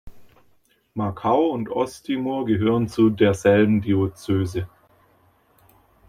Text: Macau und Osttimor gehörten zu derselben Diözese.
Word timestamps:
Macau 0.95 1.51
und 1.51 1.69
Osttimor 1.69 2.47
gehörten 2.47 2.87
zu 2.87 3.11
derselben 3.11 3.81
Diözese. 3.83 4.67